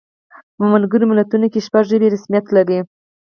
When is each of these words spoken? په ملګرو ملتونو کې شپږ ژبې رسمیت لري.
په 0.55 0.63
ملګرو 0.73 1.09
ملتونو 1.11 1.45
کې 1.51 1.65
شپږ 1.65 1.83
ژبې 1.91 2.07
رسمیت 2.15 2.45
لري. 2.55 2.79